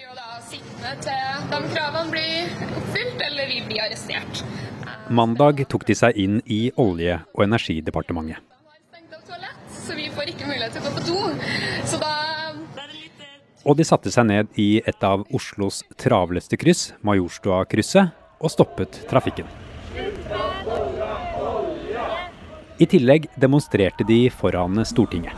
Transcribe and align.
blir 0.00 0.08
jo 0.08 0.14
da 0.16 0.38
sittende 0.48 0.92
til 1.04 1.48
de 1.50 1.58
kravene 1.74 2.10
blir 2.12 2.52
oppfylt, 2.78 3.20
eller 3.26 3.48
vi 3.50 3.58
blir 3.66 3.82
arrestert. 3.84 4.40
Mandag 5.10 5.60
tok 5.68 5.84
de 5.84 5.96
seg 5.98 6.16
inn 6.16 6.38
i 6.46 6.70
Olje- 6.80 7.18
og 7.34 7.44
energidepartementet. 7.44 8.40
Toalett, 9.26 9.58
så 9.68 9.94
vi 9.98 10.08
får 10.08 10.32
ikke 10.32 10.46
mulighet 10.48 10.72
til 10.72 10.80
å 10.80 10.84
gå 10.86 10.92
på 10.96 11.04
do. 11.04 11.18
Så 11.84 12.00
da 12.00 12.14
Og 13.68 13.76
de 13.76 13.84
satte 13.84 14.08
seg 14.10 14.24
ned 14.24 14.48
i 14.56 14.80
et 14.88 15.04
av 15.04 15.26
Oslos 15.36 15.82
travleste 16.00 16.56
kryss, 16.56 16.94
Majorstua-krysset, 17.04 18.14
og 18.40 18.50
stoppet 18.50 19.02
trafikken. 19.10 19.44
I 22.80 22.86
tillegg 22.88 23.28
demonstrerte 23.36 24.06
de 24.08 24.30
foran 24.30 24.80
Stortinget. 24.86 25.36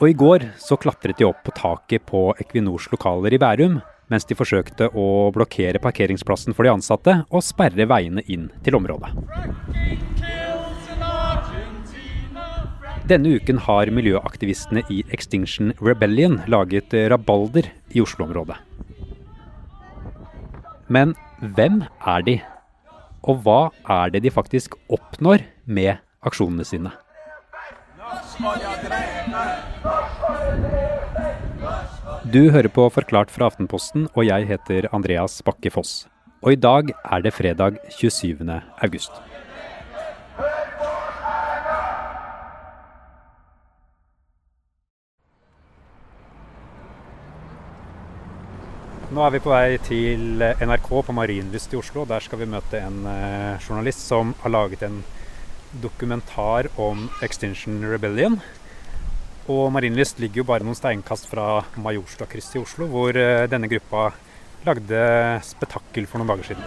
Og 0.00 0.08
i 0.08 0.16
går 0.16 0.46
så 0.56 0.78
klatret 0.80 1.18
de 1.18 1.26
opp 1.28 1.42
på 1.44 1.52
taket 1.52 2.06
på 2.08 2.30
Equinors 2.40 2.86
lokaler 2.88 3.34
i 3.36 3.40
Bærum, 3.40 3.80
mens 4.08 4.24
de 4.24 4.36
forsøkte 4.36 4.88
å 4.96 5.28
blokkere 5.34 5.82
parkeringsplassen 5.82 6.56
for 6.56 6.64
de 6.64 6.72
ansatte 6.72 7.18
og 7.28 7.44
sperre 7.44 7.84
veiene 7.90 8.24
inn 8.32 8.48
til 8.64 8.78
området. 8.80 9.12
Denne 13.10 13.34
uken 13.36 13.60
har 13.66 13.90
miljøaktivistene 13.92 14.86
i 14.88 15.02
Extinction 15.12 15.74
Rebellion 15.82 16.38
laget 16.48 16.94
rabalder 17.12 17.68
i 17.92 18.00
Oslo-området. 18.00 18.56
Men 20.88 21.12
hvem 21.40 21.82
er 22.06 22.26
de? 22.26 22.38
Og 23.28 23.44
hva 23.44 23.60
er 23.84 24.14
det 24.14 24.24
de 24.24 24.32
faktisk 24.32 24.78
oppnår 24.88 25.44
med 25.66 26.00
aksjonene 26.24 26.64
sine? 26.64 26.94
Du 32.30 32.44
hører 32.54 32.70
på 32.70 32.84
Forklart 32.94 33.30
fra 33.34 33.48
Aftenposten, 33.50 34.04
og 34.14 34.22
jeg 34.22 34.44
heter 34.46 34.86
Andreas 34.94 35.40
Bakke 35.42 35.70
Foss. 35.74 36.04
Og 36.44 36.52
i 36.52 36.58
dag 36.62 36.92
er 36.94 37.24
det 37.24 37.32
fredag 37.34 37.80
27. 37.96 38.44
august. 38.84 39.10
Nå 49.10 49.26
er 49.26 49.34
vi 49.34 49.42
på 49.42 49.50
vei 49.50 49.80
til 49.88 50.46
NRK 50.62 50.88
på 51.08 51.16
Marienlyst 51.18 51.74
i 51.74 51.80
Oslo. 51.82 52.06
Der 52.06 52.22
skal 52.22 52.44
vi 52.44 52.50
møte 52.54 52.78
en 52.78 53.02
eh, 53.10 53.58
journalist 53.58 54.06
som 54.06 54.36
har 54.44 54.54
laget 54.54 54.86
en 54.86 55.02
dokumentar 55.82 56.70
om 56.78 57.08
Extinction 57.26 57.82
Rebellion. 57.90 58.38
Og 59.50 59.70
Marienlyst 59.74 60.20
ligger 60.22 60.42
jo 60.42 60.46
bare 60.46 60.62
noen 60.62 60.78
steinkast 60.78 61.26
fra 61.26 61.62
Majorstad-krysset 61.82 62.58
i 62.58 62.60
Oslo, 62.60 62.86
hvor 62.92 63.16
eh, 63.18 63.48
denne 63.50 63.66
gruppa 63.70 64.10
lagde 64.66 65.00
spetakkel 65.42 66.06
for 66.06 66.20
noen 66.20 66.30
dager 66.30 66.52
siden. 66.52 66.64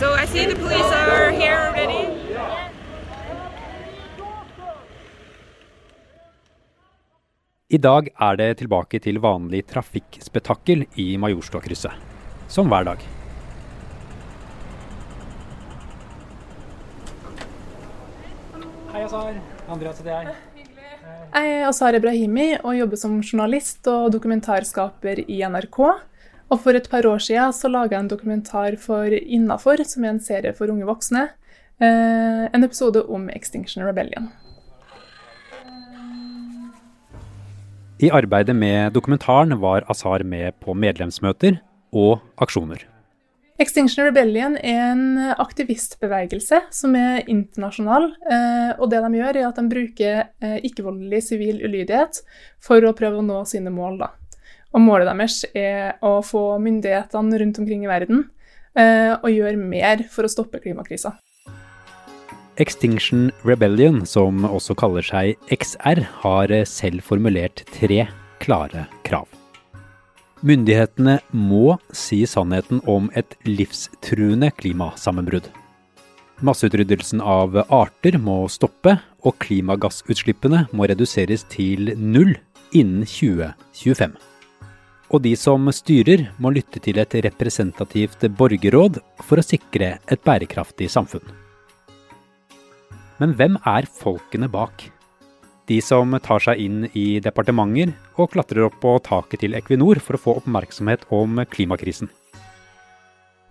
So 0.00 0.14
I 0.14 0.24
see 0.30 0.46
the 0.46 0.56
police 0.56 0.88
are 0.94 1.32
here 1.32 1.58
already. 1.66 2.06
I 7.68 7.78
dag 7.82 8.08
er 8.14 8.36
det 8.40 8.50
tilbake 8.62 9.02
til 9.02 9.18
vanlig 9.20 9.64
trafikkspetakkel 9.68 10.86
i 11.02 11.08
Majorstad-krysset. 11.20 12.00
Som 12.48 12.70
hver 12.72 12.86
dag. 12.86 13.04
Hei, 18.94 19.02
Azar. 19.04 19.34
Andreas 19.68 19.98
heter 19.98 20.14
jeg. 20.14 20.45
Jeg 21.34 21.48
er 21.52 21.64
Azar 21.66 21.96
Ebrahimi 21.98 22.52
og 22.62 22.76
jobber 22.78 22.98
som 23.00 23.16
journalist 23.18 23.86
og 23.90 24.12
dokumentarskaper 24.14 25.24
i 25.26 25.40
NRK. 25.42 25.80
Og 26.46 26.60
for 26.62 26.78
et 26.78 26.86
par 26.90 27.06
år 27.10 27.18
siden 27.18 27.52
så 27.52 27.68
laga 27.68 27.96
jeg 27.96 28.04
en 28.04 28.10
dokumentar 28.12 28.76
for 28.78 29.10
Innafor, 29.10 29.82
som 29.84 30.04
er 30.04 30.14
en 30.14 30.22
serie 30.22 30.54
for 30.54 30.70
unge 30.70 30.86
voksne. 30.86 31.26
Eh, 31.82 32.44
en 32.46 32.64
episode 32.64 33.02
om 33.10 33.28
Extinction 33.34 33.84
Rebellion. 33.84 34.30
I 37.98 38.12
arbeidet 38.12 38.54
med 38.56 38.92
dokumentaren 38.94 39.58
var 39.60 39.84
Azar 39.90 40.22
med 40.22 40.54
på 40.62 40.76
medlemsmøter 40.76 41.58
og 41.92 42.20
aksjoner. 42.38 42.86
Extinction 43.56 44.04
Rebellion 44.04 44.58
er 44.60 44.82
en 44.90 45.18
aktivistbevegelse 45.40 46.58
som 46.76 46.96
er 46.98 47.22
internasjonal. 47.24 48.10
eh, 48.28 48.72
Og 48.78 48.90
det 48.90 49.00
de 49.00 49.16
gjør, 49.16 49.36
er 49.36 49.48
at 49.48 49.56
de 49.56 49.68
bruker 49.70 50.28
eh, 50.44 50.58
ikke-voldelig 50.60 51.22
sivil 51.24 51.62
ulydighet 51.64 52.20
for 52.60 52.84
å 52.84 52.92
prøve 52.92 53.22
å 53.22 53.24
nå 53.24 53.44
sine 53.48 53.72
mål. 53.72 53.96
Da. 54.02 54.10
Og 54.74 54.84
målet 54.84 55.08
deres 55.08 55.44
er 55.54 55.96
å 56.04 56.20
få 56.20 56.58
myndighetene 56.60 57.40
rundt 57.40 57.58
omkring 57.58 57.84
i 57.84 57.92
verden 57.92 58.26
og 58.76 59.22
å 59.24 59.30
gjøre 59.32 59.56
mer 59.56 60.02
for 60.12 60.26
å 60.26 60.28
stoppe 60.28 60.58
klimakrisa. 60.60 61.14
Extinction 62.60 63.30
Rebellion, 63.40 64.02
som 64.04 64.44
også 64.44 64.76
kaller 64.76 65.00
seg 65.00 65.40
XR, 65.48 66.02
har 66.20 66.52
selv 66.68 67.00
formulert 67.08 67.64
tre 67.72 68.04
klare 68.44 68.84
krav. 69.08 69.45
Myndighetene 70.46 71.16
må 71.34 71.74
si 71.90 72.20
sannheten 72.28 72.78
om 72.86 73.08
et 73.18 73.34
livstruende 73.48 74.52
klimasammenbrudd. 74.54 75.48
Masseutryddelsen 76.46 77.22
av 77.24 77.56
arter 77.72 78.18
må 78.22 78.44
stoppe, 78.52 78.94
og 79.26 79.34
klimagassutslippene 79.42 80.66
må 80.76 80.86
reduseres 80.86 81.42
til 81.50 81.90
null 81.98 82.36
innen 82.70 83.02
2025. 83.08 84.14
Og 85.10 85.22
de 85.24 85.34
som 85.40 85.66
styrer, 85.74 86.28
må 86.38 86.52
lytte 86.54 86.78
til 86.84 87.00
et 87.02 87.18
representativt 87.26 88.28
borgerråd 88.38 89.00
for 89.26 89.42
å 89.42 89.46
sikre 89.46 89.96
et 90.06 90.22
bærekraftig 90.22 90.92
samfunn. 90.94 91.26
Men 93.18 93.34
hvem 93.34 93.58
er 93.66 93.88
folkene 93.98 94.46
bak? 94.52 94.92
De 95.66 95.80
som 95.82 96.14
tar 96.22 96.42
seg 96.42 96.60
inn 96.62 96.84
i 96.94 97.18
departementer 97.22 97.90
og 98.20 98.30
klatrer 98.36 98.68
opp 98.68 98.78
på 98.82 98.92
taket 99.02 99.42
til 99.42 99.56
Equinor 99.58 99.98
for 99.98 100.14
å 100.14 100.22
få 100.22 100.36
oppmerksomhet 100.40 101.08
om 101.14 101.40
klimakrisen. 101.50 102.10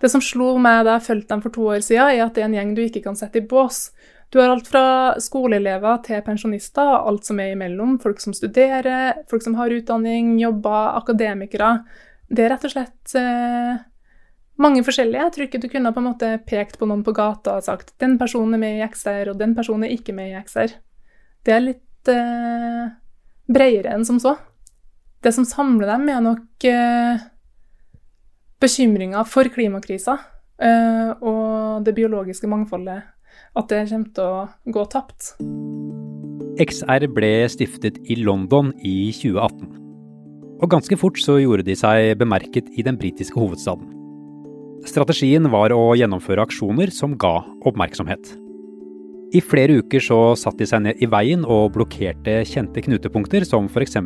Det 0.00 0.10
som 0.12 0.20
slo 0.24 0.54
meg 0.60 0.84
da 0.84 0.96
jeg 0.96 1.06
fulgte 1.06 1.34
dem 1.34 1.42
for 1.44 1.52
to 1.52 1.66
år 1.72 1.82
siden, 1.84 2.12
er 2.12 2.24
at 2.26 2.36
det 2.36 2.44
er 2.44 2.50
en 2.50 2.56
gjeng 2.56 2.74
du 2.76 2.82
ikke 2.84 3.04
kan 3.04 3.16
sette 3.16 3.40
i 3.40 3.48
bås. 3.48 3.90
Du 4.32 4.40
har 4.40 4.50
alt 4.52 4.68
fra 4.68 5.14
skoleelever 5.22 6.00
til 6.04 6.22
pensjonister, 6.26 6.96
alt 6.98 7.28
som 7.28 7.40
er 7.40 7.54
imellom. 7.54 7.96
Folk 8.02 8.20
som 8.20 8.34
studerer, 8.36 9.22
folk 9.30 9.44
som 9.44 9.56
har 9.60 9.72
utdanning, 9.72 10.34
jobber, 10.40 10.96
akademikere. 10.98 11.78
Det 12.28 12.44
er 12.44 12.52
rett 12.52 12.66
og 12.66 12.74
slett 12.74 13.14
eh, 13.16 13.76
mange 14.60 14.82
forskjellige. 14.84 15.22
Jeg 15.22 15.34
tror 15.36 15.46
ikke 15.46 15.62
du 15.62 15.68
kunne 15.72 15.94
på 15.94 16.02
en 16.02 16.08
måte 16.10 16.32
pekt 16.48 16.80
på 16.80 16.88
noen 16.90 17.04
på 17.06 17.14
gata 17.16 17.56
og 17.60 17.68
sagt 17.68 17.94
den 18.02 18.18
personen 18.20 18.58
er 18.58 18.64
med 18.64 18.80
i 18.80 18.88
XR, 18.88 19.32
og 19.32 19.40
den 19.40 19.54
personen 19.56 19.86
er 19.86 19.94
ikke 19.94 20.16
med 20.16 20.32
i 20.32 20.40
XR. 20.42 20.74
Det 21.46 21.54
er 21.54 21.62
litt 21.62 21.85
eh, 22.12 22.86
bredere 23.50 23.94
enn 23.94 24.06
som 24.08 24.20
så. 24.22 24.36
Det 25.22 25.32
som 25.34 25.46
samler 25.48 25.90
dem, 25.90 26.08
er 26.12 26.22
nok 26.24 26.66
eh, 26.68 27.24
bekymringa 28.62 29.24
for 29.28 29.48
klimakrisa 29.52 30.18
eh, 30.62 31.10
og 31.20 31.84
det 31.86 31.96
biologiske 31.96 32.50
mangfoldet. 32.50 33.02
At 33.56 33.72
det 33.72 33.86
kommer 33.90 34.12
til 34.16 34.24
å 34.26 34.72
gå 34.72 34.84
tapt. 34.92 35.34
XR 36.56 37.08
ble 37.12 37.32
stiftet 37.52 37.98
i 38.08 38.16
London 38.20 38.72
i 38.80 39.12
2018. 39.12 39.82
Og 40.56 40.70
ganske 40.72 40.96
fort 40.96 41.20
så 41.20 41.36
gjorde 41.42 41.66
de 41.66 41.76
seg 41.76 42.14
bemerket 42.20 42.70
i 42.76 42.84
den 42.84 42.96
britiske 43.00 43.36
hovedstaden. 43.36 43.92
Strategien 44.86 45.48
var 45.52 45.74
å 45.74 45.90
gjennomføre 45.98 46.44
aksjoner 46.46 46.92
som 46.94 47.16
ga 47.20 47.40
oppmerksomhet. 47.66 48.36
I 49.34 49.40
flere 49.42 49.80
uker 49.80 50.02
så 50.02 50.16
satte 50.38 50.62
de 50.62 50.68
seg 50.70 50.84
ned 50.84 51.00
i 51.02 51.06
veien 51.10 51.42
og 51.50 51.72
blokkerte 51.74 52.38
kjente 52.46 52.82
knutepunkter, 52.84 53.42
som 53.48 53.66
f.eks. 53.66 53.98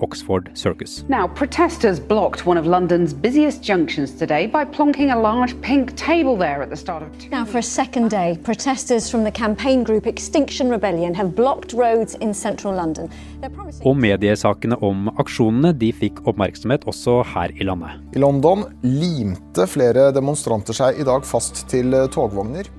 Oxford 0.00 0.48
Circus. 0.56 1.02
Now, 1.12 1.26
protesters 1.28 2.00
blocked 2.00 2.46
one 2.46 2.56
of 2.56 2.64
London's 2.64 3.12
busiest 3.12 3.62
junctions 3.62 4.12
today 4.16 4.46
by 4.46 4.64
plonking 4.64 5.12
a 5.12 5.18
large 5.18 5.54
pink 5.60 5.94
table 5.96 6.36
there 6.38 6.62
at 6.62 6.70
the 6.70 6.76
start 6.76 7.02
of. 7.02 7.10
Now, 7.30 7.44
for 7.44 7.58
a 7.58 7.62
second 7.62 8.10
day, 8.10 8.38
protesters 8.42 9.10
from 9.10 9.24
the 9.24 9.30
campaign 9.30 9.84
group 9.84 10.06
Extinction 10.06 10.70
Rebellion 10.70 11.14
have 11.14 11.36
blocked 11.36 11.74
roads 11.74 12.14
in 12.14 12.32
central 12.32 12.74
London. 12.74 13.10
Promising. 13.42 13.84
Og 13.86 13.96
mediesakene 13.98 14.78
om 14.80 15.10
aksjonene 15.20 15.72
de 15.76 15.90
fikk 15.92 16.22
oppmerksomhet 16.30 16.86
også 16.88 17.20
her 17.34 17.52
i 17.58 17.66
landet. 17.66 17.98
I 18.16 18.22
London 18.22 18.64
limte 18.86 19.66
flere 19.68 20.12
demonstranter 20.14 20.76
seg 20.76 21.02
i 21.02 21.06
dag 21.06 21.26
fast 21.28 21.66
til 21.68 21.92
togvogner. 22.14 22.70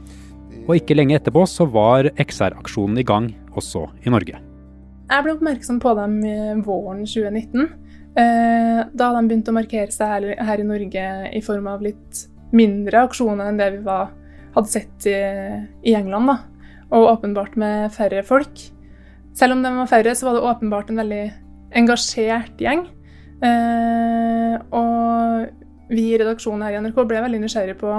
Og 0.64 0.78
ikke 0.78 0.96
lenge 0.96 1.18
etterpå 1.18 1.44
så 1.50 1.66
var 1.68 2.08
XR-aksjonen 2.16 3.02
i 3.02 3.06
gang 3.08 3.30
også 3.58 3.84
i 4.06 4.12
Norge. 4.14 4.40
Jeg 5.12 5.26
ble 5.26 5.34
oppmerksom 5.36 5.80
på 5.84 5.92
dem 5.98 6.16
våren 6.64 7.04
2019. 7.04 7.68
eh, 8.16 8.80
Da 8.94 9.10
de 9.14 9.24
begynte 9.28 9.52
å 9.52 9.58
markere 9.58 9.92
seg 9.92 10.40
her, 10.40 10.60
i 10.60 10.68
Norge 10.68 11.06
i 11.36 11.42
form 11.44 11.68
av 11.68 11.84
litt 11.84 12.24
mindre 12.56 13.04
aksjoner 13.10 13.50
enn 13.50 13.60
det 13.60 13.70
vi 13.76 13.84
var, 13.84 14.14
hadde 14.56 14.72
sett 14.72 15.08
i, 15.10 15.18
i 15.84 15.96
England. 15.98 16.32
Da. 16.32 16.38
Og 16.94 17.10
åpenbart 17.18 17.58
med 17.60 17.92
færre 17.92 18.24
folk. 18.24 18.56
Selv 19.36 19.58
om 19.58 19.64
de 19.66 19.72
var 19.76 19.90
færre, 19.90 20.16
så 20.16 20.30
var 20.30 20.38
det 20.38 20.48
åpenbart 20.48 20.92
en 20.94 21.02
veldig 21.02 21.24
engasjert 21.76 22.62
gjeng. 22.62 22.86
Eh, 23.44 24.56
og 24.72 25.92
vi 25.92 26.14
i 26.14 26.20
redaksjonen 26.22 26.64
her 26.64 26.78
i 26.78 26.84
NRK 26.86 27.04
ble 27.10 27.24
veldig 27.26 27.42
nysgjerrige 27.44 27.82
på 27.82 27.98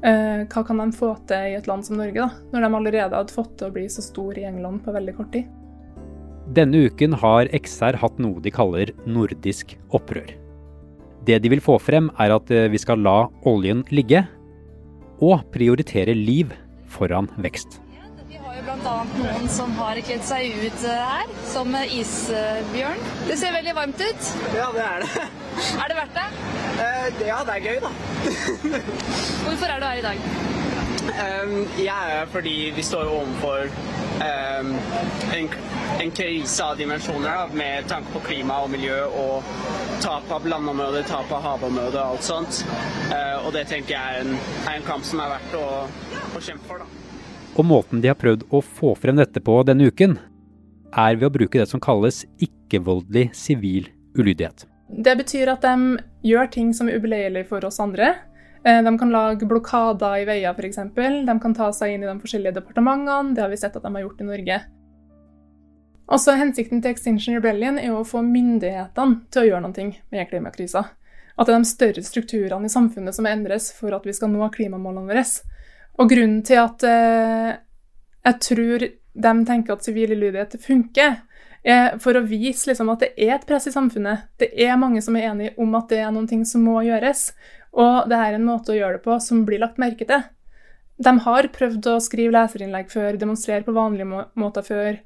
hva 0.00 0.62
kan 0.64 0.78
de 0.80 0.86
få 0.96 1.10
til 1.28 1.50
i 1.50 1.56
et 1.58 1.66
land 1.68 1.84
som 1.84 1.98
Norge, 2.00 2.16
da, 2.16 2.30
når 2.54 2.64
de 2.64 2.76
allerede 2.78 3.18
hadde 3.18 3.34
fått 3.34 3.56
til 3.60 3.68
å 3.68 3.74
bli 3.74 3.84
så 3.92 4.04
stor 4.04 4.38
i 4.40 4.46
England 4.48 4.80
på 4.84 4.94
veldig 4.96 5.16
kort 5.18 5.34
tid. 5.34 5.50
Denne 6.50 6.86
uken 6.88 7.12
har 7.20 7.50
XR 7.54 8.00
hatt 8.00 8.16
noe 8.18 8.40
de 8.42 8.50
kaller 8.50 8.90
nordisk 9.06 9.76
opprør. 9.94 10.32
Det 11.28 11.36
de 11.44 11.52
vil 11.52 11.62
få 11.62 11.76
frem, 11.78 12.08
er 12.18 12.32
at 12.34 12.50
eh, 12.50 12.66
vi 12.72 12.80
skal 12.80 13.04
la 13.04 13.28
oljen 13.46 13.84
ligge, 13.94 14.24
og 15.20 15.44
prioritere 15.52 16.16
liv 16.16 16.50
foran 16.90 17.28
vekst. 17.44 17.78
Jo 18.60 18.74
bl.a. 18.76 18.94
noen 19.16 19.46
som 19.48 19.70
har 19.78 19.96
kledd 20.04 20.24
seg 20.28 20.50
ut 20.60 20.82
eh, 20.84 20.98
her, 21.00 21.30
som 21.48 21.72
isbjørn. 21.80 22.98
Det 23.24 23.38
ser 23.40 23.54
veldig 23.56 23.72
varmt 23.78 24.02
ut. 24.02 24.26
Ja, 24.52 24.66
det 24.74 24.82
er 24.84 25.04
det. 25.04 25.22
Er 25.80 25.88
det 25.88 25.96
verdt 25.96 26.18
det? 26.18 26.26
Eh, 26.84 27.22
ja, 27.30 27.38
det 27.48 27.54
er 27.54 27.64
gøy, 27.64 27.78
da. 27.80 27.92
Hvorfor 29.46 29.64
er 29.64 29.80
du 29.80 29.86
her 29.88 30.02
i 30.02 30.04
dag? 30.04 30.20
Um, 31.08 31.56
jeg 31.78 31.88
er 31.88 32.12
her 32.18 32.28
fordi 32.34 32.54
vi 32.76 32.84
står 32.84 33.08
overfor 33.08 33.72
um, 34.20 34.76
en, 35.38 35.50
en 36.04 36.14
krise 36.20 36.64
av 36.64 36.76
dimensjoner 36.76 37.32
da, 37.32 37.48
med 37.56 37.88
tanke 37.88 38.12
på 38.12 38.26
klima 38.28 38.60
og 38.66 38.74
miljø 38.76 39.00
og 39.08 39.52
tap 40.04 40.28
av 40.36 40.44
landområder, 40.52 41.08
tap 41.08 41.32
av 41.32 41.48
havområder 41.48 42.02
og 42.02 42.18
alt 42.18 42.28
sånt. 42.28 42.64
Uh, 43.08 43.40
og 43.40 43.54
det 43.56 43.70
tenker 43.72 43.96
jeg 43.96 44.20
er 44.20 44.26
en, 44.26 44.36
er 44.66 44.74
en 44.76 44.90
kamp 44.92 45.08
som 45.08 45.24
er 45.24 45.38
verdt 45.38 45.62
å, 45.64 45.68
å 46.36 46.44
kjempe 46.44 46.68
for. 46.68 46.84
da. 46.84 47.09
Og 47.58 47.66
måten 47.66 48.00
de 48.02 48.10
har 48.10 48.18
prøvd 48.18 48.46
å 48.54 48.62
få 48.62 48.94
frem 48.98 49.18
dette 49.18 49.42
på 49.42 49.56
denne 49.66 49.90
uken, 49.90 50.16
er 50.90 51.16
ved 51.16 51.28
å 51.28 51.34
bruke 51.34 51.58
det 51.58 51.68
som 51.70 51.82
kalles 51.82 52.24
ikke-voldelig 52.42 53.30
sivil 53.36 53.88
ulydighet. 54.18 54.66
Det 54.90 55.14
betyr 55.20 55.52
at 55.52 55.62
de 55.62 56.00
gjør 56.26 56.50
ting 56.50 56.72
som 56.74 56.88
er 56.90 56.98
ubeleilig 56.98 57.46
for 57.50 57.64
oss 57.66 57.78
andre. 57.82 58.14
Eh, 58.64 58.82
De 58.82 58.92
kan 58.98 59.12
lage 59.12 59.46
blokader 59.46 60.22
i 60.22 60.26
veier, 60.26 60.54
f.eks. 60.54 60.80
De 60.94 61.38
kan 61.42 61.54
ta 61.54 61.70
seg 61.72 61.94
inn 61.94 62.04
i 62.04 62.10
de 62.10 62.18
forskjellige 62.20 62.58
departementene. 62.58 63.34
Det 63.34 63.44
har 63.44 63.52
vi 63.52 63.60
sett 63.60 63.76
at 63.76 63.86
de 63.86 63.94
har 63.94 64.06
gjort 64.06 64.20
i 64.20 64.28
Norge. 64.28 64.60
Også 66.10 66.34
Hensikten 66.34 66.82
til 66.82 66.90
Extinction 66.90 67.36
Rebellion 67.36 67.78
er 67.78 67.94
å 67.94 68.02
få 68.02 68.22
myndighetene 68.26 69.30
til 69.30 69.44
å 69.44 69.46
gjøre 69.46 69.62
noe 69.68 69.86
med 70.10 70.30
klimakrisa. 70.32 70.88
At 71.38 71.46
det 71.46 71.54
er 71.54 71.62
de 71.62 71.70
større 71.70 72.02
strukturene 72.02 72.66
i 72.66 72.72
samfunnet 72.72 73.14
som 73.14 73.28
endres 73.30 73.70
for 73.72 73.94
at 73.94 74.04
vi 74.04 74.12
skal 74.16 74.32
nå 74.32 74.48
klimamålene 74.52 75.06
våre. 75.06 75.22
Og 75.98 76.10
grunnen 76.10 76.42
til 76.46 76.60
at 76.62 76.84
eh, 76.86 77.50
jeg 78.26 78.40
tror 78.46 78.86
de 79.20 79.32
tenker 79.48 79.74
at 79.74 79.84
sivil 79.84 80.14
ulydighet 80.14 80.56
funker, 80.62 81.18
er 81.60 81.98
for 82.00 82.16
å 82.16 82.24
vise 82.24 82.70
liksom, 82.70 82.88
at 82.92 83.02
det 83.04 83.10
er 83.20 83.34
et 83.34 83.46
press 83.48 83.66
i 83.68 83.74
samfunnet. 83.74 84.30
Det 84.40 84.48
er 84.64 84.78
mange 84.80 85.02
som 85.04 85.16
er 85.18 85.28
enige 85.28 85.56
om 85.60 85.74
at 85.76 85.90
det 85.92 85.98
er 86.00 86.12
noen 86.14 86.28
ting 86.30 86.46
som 86.48 86.64
må 86.64 86.78
gjøres. 86.86 87.30
Og 87.76 88.08
det 88.10 88.16
er 88.16 88.36
en 88.36 88.46
måte 88.46 88.72
å 88.72 88.78
gjøre 88.78 88.98
det 88.98 89.04
på 89.04 89.18
som 89.22 89.44
blir 89.46 89.60
lagt 89.62 89.80
merke 89.82 90.06
til. 90.08 90.24
De 91.00 91.12
har 91.24 91.48
prøvd 91.52 91.86
å 91.92 92.00
skrive 92.02 92.34
leserinnlegg 92.34 92.90
før, 92.92 93.16
demonstrere 93.20 93.64
på 93.64 93.76
vanlige 93.76 94.08
må 94.08 94.24
måter 94.40 94.64
før. 94.64 94.98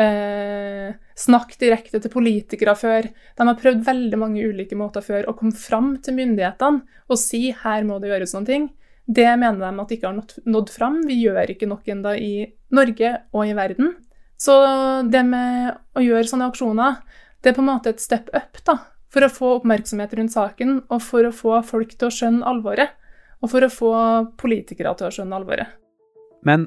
Eh, 0.00 0.90
snakke 1.18 1.58
direkte 1.60 2.00
til 2.00 2.12
politikere 2.12 2.76
før. 2.78 3.08
De 3.10 3.46
har 3.46 3.58
prøvd 3.58 3.82
veldig 3.86 4.20
mange 4.20 4.44
ulike 4.46 4.78
måter 4.78 5.04
før 5.04 5.26
å 5.28 5.34
komme 5.38 5.56
fram 5.58 5.96
til 6.02 6.16
myndighetene 6.18 7.00
og 7.10 7.18
si 7.18 7.50
her 7.64 7.86
må 7.86 7.98
det 7.98 8.12
gjøres 8.12 8.36
noen 8.36 8.50
ting. 8.50 8.68
Det 9.06 9.26
mener 9.40 9.58
de 9.62 9.82
at 9.82 9.92
ikke 9.94 10.10
har 10.10 10.20
nådd 10.46 10.70
fram. 10.70 11.00
Vi 11.08 11.18
gjør 11.24 11.50
ikke 11.54 11.68
nok 11.70 11.88
ennå 11.90 12.14
i 12.18 12.32
Norge 12.76 13.12
og 13.32 13.48
i 13.48 13.56
verden. 13.56 13.94
Så 14.40 14.54
det 15.10 15.22
med 15.26 15.74
å 15.98 16.04
gjøre 16.04 16.28
sånne 16.30 16.48
aksjoner, 16.52 17.00
det 17.42 17.52
er 17.52 17.56
på 17.56 17.64
en 17.64 17.70
måte 17.72 17.92
et 17.92 18.00
step 18.00 18.30
up 18.36 18.60
da, 18.64 18.76
for 19.12 19.26
å 19.26 19.32
få 19.32 19.52
oppmerksomhet 19.58 20.14
rundt 20.16 20.32
saken, 20.32 20.78
og 20.88 21.02
for 21.04 21.28
å 21.28 21.34
få 21.34 21.60
folk 21.66 21.96
til 21.96 22.08
å 22.08 22.14
skjønne 22.14 22.46
alvoret. 22.48 22.96
Og 23.40 23.48
for 23.48 23.64
å 23.64 23.72
få 23.72 23.92
politikere 24.40 24.92
til 24.98 25.08
å 25.08 25.14
skjønne 25.14 25.36
alvoret. 25.38 25.72
Men 26.44 26.66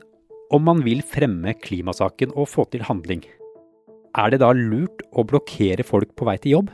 om 0.54 0.64
man 0.66 0.82
vil 0.86 1.02
fremme 1.06 1.54
klimasaken 1.62 2.34
og 2.34 2.50
få 2.50 2.66
til 2.74 2.86
handling, 2.86 3.22
er 4.18 4.34
det 4.34 4.42
da 4.42 4.52
lurt 4.54 5.02
å 5.14 5.26
blokkere 5.26 5.86
folk 5.86 6.14
på 6.18 6.28
vei 6.30 6.38
til 6.42 6.58
jobb? 6.58 6.74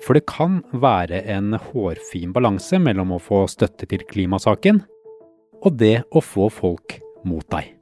For 0.00 0.16
det 0.16 0.24
kan 0.30 0.62
være 0.72 1.20
en 1.28 1.52
hårfin 1.60 2.32
balanse 2.32 2.80
mellom 2.80 3.12
å 3.16 3.20
få 3.20 3.44
støtte 3.52 3.88
til 3.90 4.06
klimasaken 4.08 4.80
og 5.60 5.76
det 5.76 6.00
å 6.16 6.22
få 6.24 6.48
folk 6.52 6.96
mot 7.28 7.44
deg. 7.52 7.76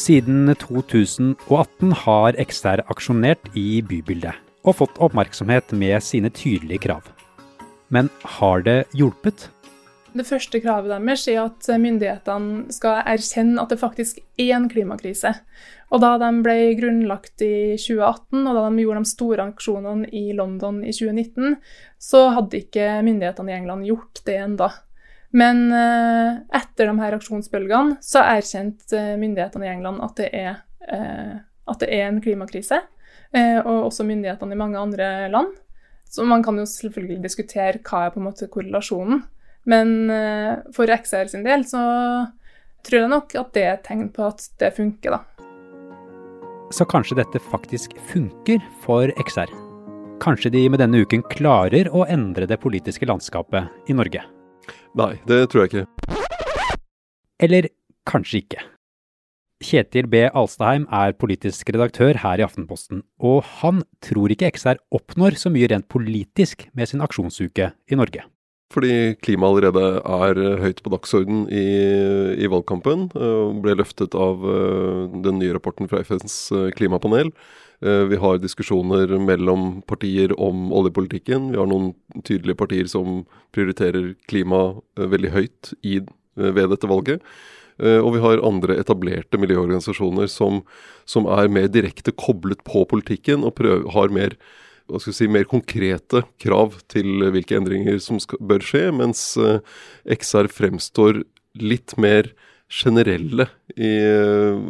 Siden 0.00 0.48
2018 0.56 1.90
har 2.06 2.38
XR 2.40 2.80
aksjonert 2.88 3.50
i 3.58 3.82
bybildet 3.84 4.38
og 4.64 4.78
fått 4.78 5.00
oppmerksomhet 5.02 5.74
med 5.76 6.00
sine 6.04 6.30
tydelige 6.32 6.86
krav. 6.86 7.10
Men 7.92 8.08
har 8.38 8.64
det 8.64 8.84
hjulpet? 8.96 9.50
Det 10.10 10.26
første 10.26 10.58
kravet 10.58 10.90
deres 10.90 11.26
er 11.30 11.38
at 11.44 11.68
myndighetene 11.78 12.72
skal 12.74 13.04
erkjenne 13.06 13.62
at 13.62 13.70
det 13.70 13.78
faktisk 13.78 14.18
er 14.40 14.56
en 14.56 14.66
klimakrise. 14.70 15.30
Og 15.90 16.02
da 16.02 16.16
de 16.18 16.30
ble 16.42 16.56
grunnlagt 16.78 17.42
i 17.46 17.76
2018, 17.78 18.42
og 18.42 18.56
da 18.56 18.64
de 18.66 18.82
gjorde 18.82 19.04
de 19.04 19.10
store 19.10 19.46
aksjonene 19.52 20.10
i 20.10 20.30
London 20.34 20.82
i 20.82 20.92
2019, 20.94 21.56
så 22.02 22.26
hadde 22.34 22.62
ikke 22.62 22.88
myndighetene 23.06 23.52
i 23.52 23.56
England 23.60 23.86
gjort 23.86 24.22
det 24.26 24.36
enda. 24.42 24.70
Men 25.30 25.68
eh, 25.70 26.42
etter 26.58 26.90
de 26.90 26.98
her 26.98 27.14
aksjonsbølgene 27.14 28.00
så 28.02 28.22
erkjente 28.26 29.02
myndighetene 29.20 29.66
i 29.66 29.72
England 29.76 30.02
at 30.02 30.16
det 30.18 30.30
er, 30.34 30.62
eh, 30.90 31.36
at 31.70 31.82
det 31.82 31.90
er 31.94 32.08
en 32.08 32.22
klimakrise. 32.22 32.82
Eh, 33.30 33.58
og 33.62 33.90
også 33.92 34.06
myndighetene 34.06 34.56
i 34.56 34.58
mange 34.58 34.78
andre 34.78 35.28
land. 35.30 35.54
Så 36.10 36.26
man 36.26 36.42
kan 36.42 36.58
jo 36.58 36.66
selvfølgelig 36.66 37.20
diskutere 37.22 37.82
hva 37.86 38.08
er 38.08 38.14
på 38.14 38.18
en 38.18 38.26
måte 38.26 38.50
korrelasjonen. 38.50 39.22
Men 39.68 40.10
eh, 40.10 40.60
for 40.74 40.90
XR 40.90 41.28
sin 41.32 41.44
del 41.44 41.66
så 41.68 41.82
tror 42.86 43.02
jeg 43.02 43.12
nok 43.12 43.34
at 43.36 43.52
det 43.56 43.64
er 43.66 43.74
et 43.74 43.84
tegn 43.86 44.08
på 44.14 44.24
at 44.30 44.46
det 44.62 44.72
funker, 44.76 45.18
da. 45.18 45.24
Så 46.70 46.86
kanskje 46.86 47.18
dette 47.18 47.42
faktisk 47.50 47.96
funker 48.12 48.62
for 48.84 49.10
XR? 49.26 49.50
Kanskje 50.22 50.52
de 50.54 50.66
med 50.70 50.80
denne 50.82 51.00
uken 51.02 51.24
klarer 51.32 51.88
å 51.90 52.04
endre 52.08 52.46
det 52.46 52.60
politiske 52.62 53.08
landskapet 53.08 53.90
i 53.90 53.96
Norge? 53.96 54.22
Nei, 54.98 55.14
det 55.26 55.46
tror 55.50 55.64
jeg 55.64 55.72
ikke. 55.72 56.18
Eller 57.40 57.70
kanskje 58.08 58.42
ikke. 58.44 58.66
Kjetil 59.60 60.06
B. 60.08 60.22
Alstaheim 60.32 60.86
er 60.94 61.16
politisk 61.20 61.68
redaktør 61.74 62.16
her 62.22 62.40
i 62.40 62.44
Aftenposten, 62.46 63.02
og 63.20 63.42
han 63.60 63.82
tror 64.04 64.32
ikke 64.32 64.48
XR 64.54 64.80
oppnår 64.96 65.36
så 65.40 65.52
mye 65.52 65.68
rent 65.72 65.88
politisk 65.92 66.68
med 66.72 66.88
sin 66.88 67.04
aksjonsuke 67.04 67.72
i 67.90 67.98
Norge. 67.98 68.24
Fordi 68.70 69.16
klima 69.18 69.48
allerede 69.50 69.82
er 69.98 70.38
høyt 70.62 70.82
på 70.84 70.92
dagsorden 70.92 71.46
i, 71.50 71.64
i 72.38 72.50
valgkampen. 72.50 73.08
Uh, 73.16 73.50
ble 73.62 73.74
løftet 73.80 74.14
av 74.14 74.44
uh, 74.46 75.10
den 75.24 75.40
nye 75.42 75.56
rapporten 75.56 75.90
fra 75.90 76.04
FNs 76.06 76.36
klimapanel. 76.78 77.34
Vi 77.80 78.16
har 78.20 78.36
diskusjoner 78.36 79.08
mellom 79.24 79.78
partier 79.88 80.34
om 80.36 80.66
oljepolitikken. 80.76 81.46
Vi 81.54 81.56
har 81.56 81.64
noen 81.70 81.94
tydelige 82.28 82.58
partier 82.60 82.90
som 82.92 83.22
prioriterer 83.56 84.10
klima 84.28 84.58
veldig 85.00 85.30
høyt 85.32 85.70
i, 85.80 85.94
ved 86.36 86.68
dette 86.74 86.90
valget. 86.90 87.24
Og 87.80 88.10
vi 88.18 88.20
har 88.20 88.44
andre 88.44 88.76
etablerte 88.82 89.40
miljøorganisasjoner 89.40 90.28
som, 90.28 90.60
som 91.08 91.24
er 91.24 91.48
mer 91.48 91.72
direkte 91.72 92.12
koblet 92.12 92.60
på 92.68 92.84
politikken 92.92 93.48
og 93.48 93.56
prøver, 93.62 93.88
har 93.96 94.12
mer 94.12 94.36
hva 94.90 95.00
skal 95.02 95.16
si, 95.16 95.28
mer 95.30 95.48
konkrete 95.48 96.24
krav 96.42 96.78
til 96.90 97.24
hvilke 97.32 97.58
endringer 97.58 98.00
som 98.02 98.20
skal, 98.22 98.40
bør 98.42 98.64
skje, 98.64 98.84
mens 98.96 99.24
uh, 99.40 99.60
XR 100.10 100.50
fremstår 100.52 101.22
litt 101.60 101.96
mer 102.00 102.32
generelle 102.70 103.48
i, 103.74 103.90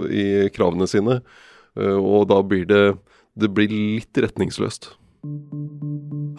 i 0.09 0.25
kravene 0.55 0.89
sine. 0.91 1.21
Uh, 1.79 1.99
og 1.99 2.31
da 2.33 2.41
blir 2.47 2.67
det, 2.71 2.85
det 3.41 3.53
blir 3.57 3.73
litt 3.73 4.21
retningsløst. 4.21 4.93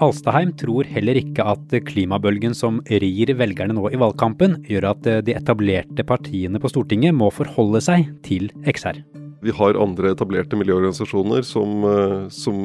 Alstaheim 0.02 0.56
tror 0.58 0.88
heller 0.90 1.20
ikke 1.20 1.46
at 1.46 1.76
klimabølgen 1.86 2.56
som 2.58 2.80
rir 2.90 3.36
velgerne 3.38 3.78
nå 3.78 3.92
i 3.94 4.02
valgkampen, 4.02 4.64
gjør 4.66 4.92
at 4.96 5.10
de 5.28 5.38
etablerte 5.38 6.08
partiene 6.10 6.62
på 6.62 6.74
Stortinget 6.74 7.14
må 7.14 7.30
forholde 7.36 7.84
seg 7.86 8.10
til 8.26 8.50
XR. 8.66 9.04
Vi 9.41 9.53
har 9.57 9.79
andre 9.79 10.13
etablerte 10.15 10.60
miljøorganisasjoner 10.60 11.45
som, 11.48 11.88
som 12.33 12.62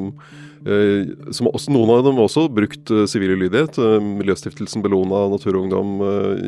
Eh, 0.67 1.13
som 1.31 1.47
også, 1.53 1.71
noen 1.71 1.93
av 1.95 2.01
dem 2.03 2.17
har 2.19 2.27
også 2.27 2.49
brukt 2.51 2.91
uh, 2.91 3.05
sivil 3.07 3.37
ulydighet. 3.37 3.79
Miljøstiftelsen 4.03 4.83
Bellona 4.83 5.27
Naturungdom 5.31 6.01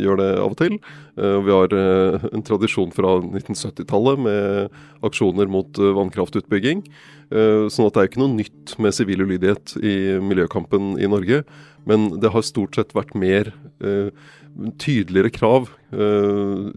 gjør 0.02 0.18
det 0.18 0.30
av 0.38 0.54
og 0.54 0.58
til. 0.58 0.78
vi 1.18 1.52
har 1.52 1.74
en 1.74 2.44
tradisjon 2.46 2.92
fra 2.94 3.16
1970-tallet 3.20 4.20
med 4.22 4.76
aksjoner 5.06 5.50
mot 5.50 5.78
vannkraftutbygging. 5.78 6.84
sånn 7.30 7.88
at 7.88 7.94
det 7.94 8.02
er 8.02 8.08
ikke 8.08 8.22
noe 8.22 8.36
nytt 8.36 8.74
med 8.78 8.94
sivil 8.94 9.24
ulydighet 9.26 9.76
i 9.82 9.96
miljøkampen 10.22 10.96
i 10.98 11.10
Norge. 11.10 11.42
Men 11.88 12.08
det 12.22 12.32
har 12.32 12.46
stort 12.46 12.78
sett 12.78 12.94
vært 12.94 13.14
mer 13.18 13.52
tydeligere 14.80 15.30
krav 15.32 15.68
uh, 15.94 16.70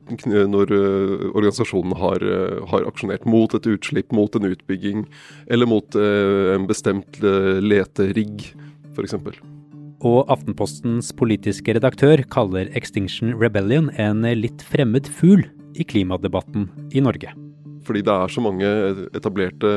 når 0.51 0.73
uh, 0.73 1.29
organisasjonene 1.33 1.97
har, 1.97 2.23
uh, 2.23 2.59
har, 2.69 2.85
aksjonert 2.89 3.25
mot 3.29 3.53
et 3.57 3.69
utslipp, 3.73 4.11
mot 4.13 4.35
en 4.37 4.49
utbygging 4.51 5.05
eller 5.51 5.69
mot 5.69 5.97
en 5.97 6.67
bestemt 6.69 7.19
leterigg, 7.21 8.51
f.eks. 8.93 9.17
Og 10.01 10.31
Aftenpostens 10.33 11.11
politiske 11.17 11.75
redaktør 11.77 12.23
kaller 12.33 12.71
Extinction 12.77 13.35
Rebellion 13.37 13.91
en 14.01 14.25
litt 14.37 14.63
fremmed 14.71 15.09
fugl 15.09 15.45
i 15.77 15.85
klimadebatten 15.87 16.67
i 16.93 17.03
Norge. 17.03 17.33
Fordi 17.85 18.03
det 18.05 18.13
er 18.13 18.31
så 18.33 18.43
mange 18.43 18.67
etablerte 19.17 19.73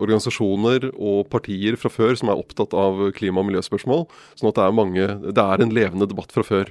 organisasjoner 0.00 0.90
og 0.94 1.26
partier 1.32 1.76
fra 1.80 1.90
før 1.92 2.14
som 2.18 2.30
er 2.30 2.40
opptatt 2.40 2.74
av 2.76 3.02
klima- 3.16 3.42
og 3.42 3.50
miljøspørsmål. 3.50 4.06
Sånn 4.38 4.52
at 4.52 4.60
det 4.60 4.66
er, 4.66 4.76
mange, 4.76 5.08
det 5.26 5.44
er 5.44 5.64
en 5.64 5.74
levende 5.74 6.08
debatt 6.10 6.32
fra 6.34 6.44
før. 6.46 6.70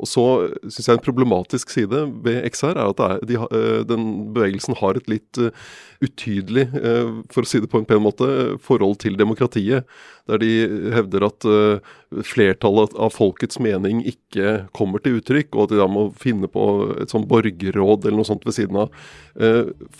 Og 0.00 0.10
så 0.10 0.24
syns 0.66 0.88
jeg 0.88 0.98
en 0.98 1.04
problematisk 1.04 1.70
side 1.70 2.04
ved 2.24 2.42
XR 2.50 2.74
er 2.74 2.90
at 2.90 3.02
er, 3.04 3.20
de, 3.28 3.38
eh, 3.38 3.82
den 3.86 4.06
bevegelsen 4.34 4.78
har 4.80 4.98
et 4.98 5.10
litt 5.10 5.38
uh, 5.38 5.54
utydelig, 6.02 6.66
uh, 6.74 7.22
for 7.32 7.46
å 7.46 7.48
si 7.48 7.60
det 7.62 7.70
på 7.70 7.80
en 7.80 7.86
pen 7.88 8.02
måte, 8.02 8.26
forhold 8.64 8.98
til 9.04 9.18
demokratiet. 9.20 9.86
Der 10.30 10.40
de 10.40 10.50
hevder 10.94 11.26
at 11.26 11.44
flertallet 12.24 12.94
av 12.96 13.10
folkets 13.12 13.58
mening 13.60 13.98
ikke 14.08 14.70
kommer 14.72 15.02
til 15.04 15.18
uttrykk, 15.18 15.50
og 15.52 15.66
at 15.66 15.74
de 15.74 15.80
da 15.82 15.88
må 15.90 16.06
finne 16.16 16.48
på 16.48 16.64
et 17.02 17.12
sånn 17.12 17.26
borgerråd 17.28 18.06
eller 18.06 18.22
noe 18.22 18.28
sånt 18.30 18.46
ved 18.48 18.56
siden 18.56 18.78
av. 18.86 18.94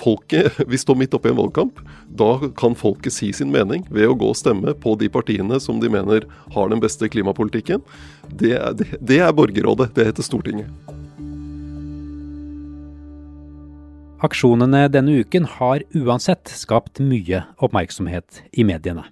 folket, 0.00 0.56
Vi 0.70 0.80
står 0.80 0.96
midt 0.96 1.16
oppe 1.18 1.28
i 1.28 1.34
en 1.34 1.40
valgkamp. 1.42 1.82
Da 2.08 2.48
kan 2.56 2.78
folket 2.78 3.12
si 3.12 3.34
sin 3.36 3.52
mening 3.52 3.84
ved 3.92 4.08
å 4.08 4.16
gå 4.16 4.32
og 4.32 4.40
stemme 4.40 4.72
på 4.80 4.96
de 4.96 5.10
partiene 5.12 5.60
som 5.60 5.82
de 5.82 5.92
mener 5.92 6.24
har 6.56 6.72
den 6.72 6.80
beste 6.80 7.10
klimapolitikken. 7.12 7.84
Det, 8.30 8.54
det, 8.78 8.88
det 9.00 9.18
er 9.20 9.32
borgerrådet. 9.36 9.92
Det 9.96 10.08
heter 10.10 10.26
Stortinget. 10.26 10.70
Aksjonene 14.24 14.86
denne 14.88 15.18
uken 15.20 15.44
har 15.58 15.82
uansett 15.92 16.48
skapt 16.48 17.02
mye 17.02 17.42
oppmerksomhet 17.60 18.40
i 18.56 18.64
mediene. 18.64 19.04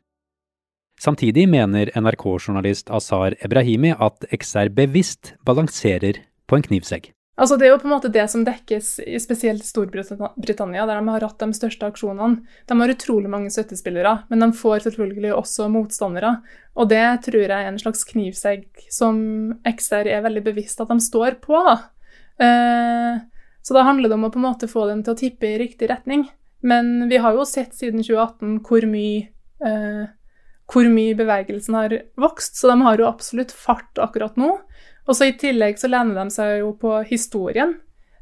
Samtidig 1.03 1.49
mener 1.51 1.91
NRK-journalist 1.99 2.89
Azar 2.95 3.35
Ebrahimi 3.43 3.91
at 3.93 4.25
XR 4.33 4.71
bevisst 4.73 5.35
balanserer 5.45 6.23
på 6.47 6.57
en 6.57 6.65
knivsegg. 6.65 7.11
Altså, 7.41 7.57
det 7.57 7.65
er 7.65 7.71
jo 7.73 7.79
på 7.81 7.89
en 7.89 7.95
måte 7.95 8.11
det 8.13 8.27
som 8.29 8.43
dekkes 8.45 8.99
i 9.09 9.17
spesielt 9.23 9.65
Storbritannia, 9.65 10.85
der 10.85 10.99
de 10.99 11.13
har 11.15 11.25
hatt 11.25 11.41
de 11.41 11.57
største 11.57 11.89
aksjonene. 11.89 12.43
De 12.69 12.77
har 12.77 12.93
utrolig 12.93 13.31
mange 13.33 13.49
støttespillere, 13.55 14.19
men 14.29 14.45
de 14.45 14.51
får 14.59 14.85
selvfølgelig 14.85 15.33
også 15.39 15.71
motstandere. 15.73 16.35
Og 16.77 16.91
det 16.93 17.07
tror 17.25 17.47
jeg 17.47 17.57
er 17.57 17.71
en 17.71 17.81
slags 17.81 18.05
knivsegg 18.11 18.85
som 18.93 19.17
XR 19.65 20.13
er 20.13 20.27
veldig 20.27 20.45
bevisst 20.51 20.85
at 20.85 20.93
de 20.93 20.99
står 21.01 21.41
på. 21.41 21.57
da. 21.57 21.79
Eh, 22.45 23.25
så 23.65 23.77
da 23.79 23.87
handler 23.87 24.11
det 24.11 24.19
om 24.19 24.29
å 24.29 24.33
på 24.35 24.41
en 24.41 24.49
måte 24.51 24.69
få 24.69 24.85
dem 24.91 25.01
til 25.01 25.15
å 25.15 25.21
tippe 25.23 25.49
i 25.49 25.59
riktig 25.63 25.89
retning. 25.89 26.27
Men 26.61 27.09
vi 27.09 27.17
har 27.17 27.33
jo 27.33 27.49
sett 27.49 27.73
siden 27.75 28.05
2018 28.05 28.61
hvor 28.67 28.85
mye, 28.91 29.29
eh, 29.65 30.05
hvor 30.73 30.89
mye 30.89 31.17
bevegelsen 31.17 31.77
har 31.77 31.95
vokst, 32.21 32.57
så 32.57 32.71
de 32.73 32.81
har 32.83 33.01
jo 33.01 33.09
absolutt 33.09 33.53
fart 33.53 33.99
akkurat 34.01 34.39
nå. 34.41 34.55
Og 35.09 35.17
så 35.19 35.29
I 35.29 35.37
tillegg 35.39 35.81
så 35.81 35.91
lener 35.91 36.17
de 36.17 36.33
seg 36.33 36.61
jo 36.63 36.73
på 36.81 37.01
historien. 37.09 37.75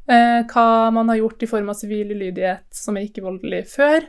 Eh, 0.09 0.41
hva 0.49 0.89
man 0.91 1.11
har 1.11 1.21
gjort 1.21 1.45
i 1.45 1.49
form 1.49 1.69
av 1.71 1.77
sivil 1.79 2.11
ulydighet 2.11 2.67
som 2.75 2.97
er 2.97 3.07
ikke-voldelig 3.07 3.63
før. 3.71 4.07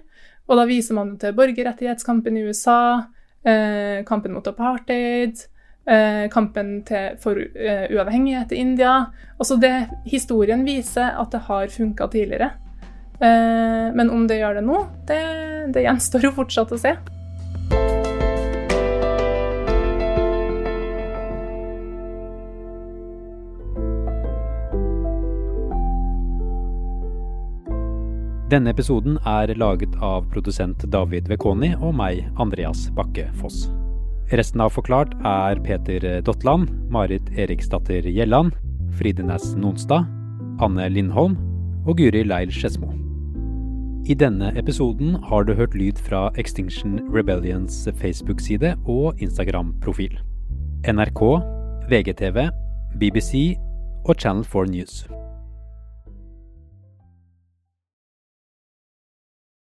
Og 0.49 0.58
da 0.58 0.66
viser 0.66 0.96
man 0.99 1.14
til 1.20 1.37
borgerrettighetskampen 1.37 2.38
i 2.38 2.44
USA, 2.49 3.04
eh, 3.44 4.02
kampen 4.08 4.34
mot 4.34 4.49
apartheid, 4.49 5.38
eh, 5.87 6.26
kampen 6.32 6.82
til, 6.88 7.16
for 7.22 7.38
eh, 7.38 7.87
uavhengighet 7.92 8.52
i 8.52 8.61
India. 8.64 9.12
Også 9.38 9.61
det 9.61 9.88
historien 10.06 10.64
viser 10.64 11.14
at 11.14 11.30
det 11.30 11.44
har 11.46 11.68
funka 11.68 12.08
tidligere. 12.08 12.52
Eh, 13.20 13.92
men 13.94 14.11
om 14.11 14.26
det 14.26 14.40
gjør 14.40 14.58
det 14.58 14.66
nå, 14.66 14.87
det, 15.06 15.25
det 15.75 15.87
gjenstår 15.87 16.25
jo 16.26 16.38
fortsatt 16.40 16.72
å 16.72 16.80
se. 16.80 16.96
Denne 28.52 28.68
episoden 28.75 29.14
er 29.25 29.49
laget 29.56 29.94
av 30.04 30.26
produsent 30.28 30.82
David 30.92 31.30
Vekoni 31.30 31.71
og 31.78 31.94
meg, 31.97 32.18
Andreas 32.42 32.82
Bakke 32.92 33.30
Foss. 33.38 33.62
Resten 34.37 34.61
av 34.61 34.75
Forklart 34.75 35.14
er 35.25 35.56
Peter 35.64 36.04
Dotland, 36.26 36.68
Marit 36.92 37.30
Eriksdatter 37.32 38.04
Gjelland, 38.04 38.52
Fride 38.99 39.25
Nonstad, 39.25 40.04
Anne 40.61 40.90
Lindholm 40.92 41.38
og 41.87 41.97
Guri 41.97 42.26
Leil 42.28 42.52
Skedsmo. 42.52 42.92
I 44.04 44.18
denne 44.21 44.52
episoden 44.61 45.16
har 45.30 45.49
du 45.49 45.54
hørt 45.56 45.73
lyd 45.73 45.97
fra 45.97 46.28
Extinction 46.37 47.00
Rebellions 47.09 47.88
Facebook-side 47.97 48.76
og 48.85 49.16
Instagram-profil. 49.16 50.21
NRK, 50.92 51.25
VGTV, 51.88 52.50
BBC 53.00 53.56
og 54.04 54.21
Channel 54.21 54.44
4 54.44 54.75
News. 54.76 55.06